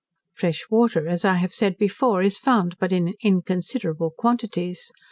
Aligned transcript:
Fresh 0.33 0.65
water, 0.71 1.07
as 1.07 1.23
I 1.23 1.35
have 1.35 1.53
said 1.53 1.77
before, 1.77 2.23
is 2.23 2.39
found 2.39 2.75
but 2.79 2.91
in 2.91 3.13
inconsiderable 3.23 4.09
quantities. 4.17 4.91